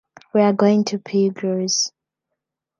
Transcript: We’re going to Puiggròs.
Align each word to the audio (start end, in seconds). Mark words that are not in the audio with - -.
We’re 0.33 0.51
going 0.53 0.83
to 0.85 0.97
Puiggròs. 0.97 1.91